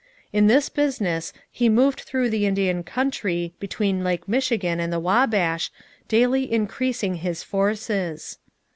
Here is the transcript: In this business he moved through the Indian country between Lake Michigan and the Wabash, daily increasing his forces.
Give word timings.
In 0.33 0.47
this 0.47 0.67
business 0.67 1.31
he 1.51 1.69
moved 1.69 1.99
through 2.01 2.31
the 2.31 2.47
Indian 2.47 2.81
country 2.81 3.53
between 3.59 4.03
Lake 4.03 4.27
Michigan 4.27 4.79
and 4.79 4.91
the 4.91 4.99
Wabash, 4.99 5.69
daily 6.07 6.51
increasing 6.51 7.17
his 7.17 7.43
forces. 7.43 8.39